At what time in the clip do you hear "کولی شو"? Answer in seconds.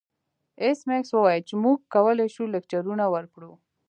1.93-2.43